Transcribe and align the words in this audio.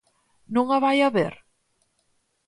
¿Non 0.55 0.65
a 0.75 0.77
vai 0.85 0.97
haber? 1.01 1.33